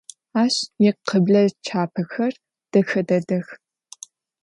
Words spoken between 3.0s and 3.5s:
dedex.